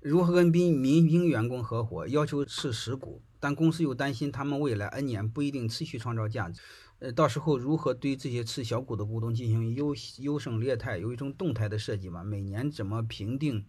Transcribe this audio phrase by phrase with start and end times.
[0.00, 6.60] 如何跟民民营员工合伙，要求是实股，但公司又担心他们未来 N 年不一定持续创造价值。
[7.00, 12.24] 呃，到时候如何对这些持小股的股东进行优优胜劣汰，有一种动态的设计嘛？
[12.24, 13.66] 每年怎么评定？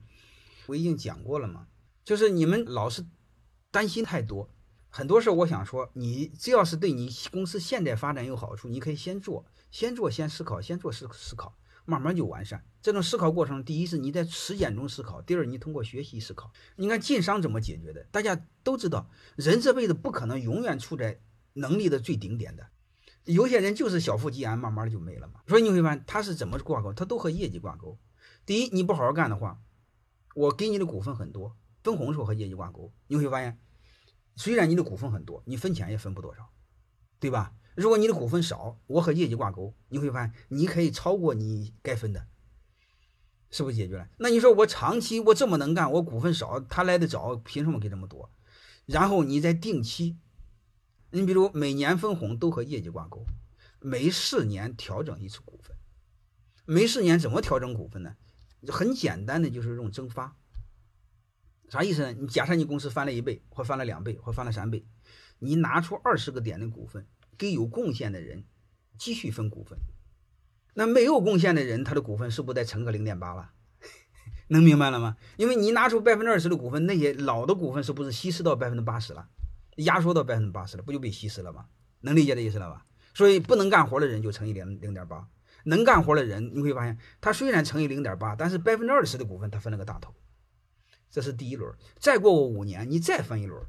[0.68, 1.68] 我已经讲过了嘛，
[2.06, 3.06] 就是你们老是
[3.70, 4.50] 担心太多，
[4.90, 11.54] 很多事我想说，你只要是对你公司现在发展有好处，你可以先做，先做，先思考，先做思思考，
[11.92, 12.64] 慢慢就完善。
[12.82, 16.50] 这种思考过程，第一是你在实践中思考，第二你通过学习思考。
[16.78, 18.02] 你看晋商怎么解决的？
[18.12, 21.20] 大家都知道，人这辈子不可能永远处在
[21.54, 22.66] 能力的最顶点的，
[23.26, 25.42] 有些人就是小富即安，慢慢的就没了嘛。
[25.48, 28.00] 所以你会发现他是怎么挂钩，他都和业绩挂钩。
[28.46, 29.62] 第一，你不好好干的话。
[30.34, 33.60] 我给你的股份很多，分红时候和业绩挂钩，你会发现，
[34.38, 36.50] 虽然你的股份很多，你分钱也分不多少，
[37.20, 37.54] 对吧？
[37.76, 42.28] 如果你的股份少，我和业绩挂钩，你会发现你可以超过你该分的，
[43.50, 44.08] 是不是解决了？
[44.18, 48.30] 那你说我长期我这么能干，我股份少，他来的早，凭什么给这么多？
[48.86, 50.18] 然后你再定期，
[51.12, 53.26] 你比如每年分红都和业绩挂钩，
[53.80, 55.76] 每四年调整一次股份，
[56.66, 58.16] 每四年怎么调整股份呢？
[58.68, 60.36] 很简单的就是用蒸发，
[61.70, 62.12] 啥意思呢？
[62.12, 64.86] 你假设你公司翻了一倍，或翻了两倍，或翻了三倍，
[65.40, 68.46] 你拿出二十个点的股份给有贡献的人
[68.98, 69.80] 继续分股份，
[70.74, 73.52] 那没有贡献的人他的股份是不是再乘个零点八了？
[74.50, 75.18] 能明白了吗？
[75.38, 79.28] 因为你拿出百分之二十的股份，那些老的股份是不是稀释到百分之八十了？
[79.78, 81.68] 压缩到百分之八十了，不就被稀释了吗？
[82.02, 82.86] 能理解这意思了吧？
[83.14, 85.28] 所以不能干活的人就乘以零零点八。
[85.64, 90.14] 能干活的人，你会发现，他虽然乘以零点八，但是百分之二十的股份他分了个大头。
[91.10, 93.62] 这是第一轮，再过个五年，你再分一轮，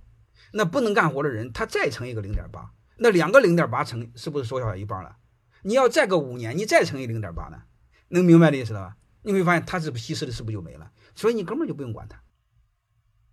[0.53, 2.73] 那不能干活的人，他再乘一个零点八，
[3.03, 5.17] 那两个零点八乘是不是缩小一半了？
[5.63, 7.65] 你要再个五年，你再乘以零点八呢？
[8.11, 8.97] 能明白的意思了吧？
[9.23, 10.93] 你会发现，它是不稀释的，是不是就没了？
[11.17, 12.23] 所以你根本就不用管它。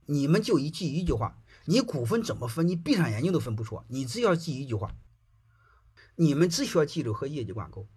[0.07, 3.83] 你们就一记一句话：你股份怎么分，你闭上眼睛都分不出。
[3.89, 4.95] 你只要记一句话，
[6.15, 7.87] 你们只需要记住和业绩挂钩。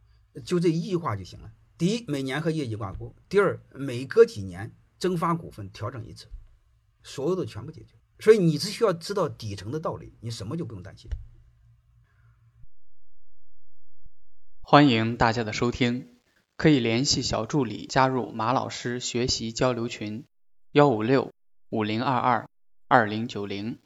[0.45, 1.53] 就这一句话就行了。
[1.79, 6.27] 第一，每年和业绩挂钩；第二，每隔几年增发股份调整一次，
[7.03, 7.95] 所有的全部解决。
[8.19, 11.11] 所以你只需要知道底层的道理，你什么就不用担心。
[14.73, 16.09] 欢迎大家的收听，
[16.57, 20.25] 可以联系小助理加入马老师学习交流群：
[20.71, 21.31] 幺五六
[21.69, 22.49] 五零二二
[22.89, 23.79] 二零九零。